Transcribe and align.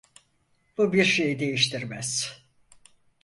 Bu 0.77 0.93
bir 0.93 1.03
şeyi 1.05 1.39
değiştirmez. 1.39 2.41